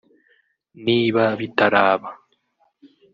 [0.85, 2.09] ’Niba bitaraba